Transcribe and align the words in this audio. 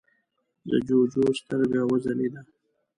د 0.69 0.71
جُوجُو 0.87 1.23
سترګه 1.39 1.81
وځلېده: 1.89 2.41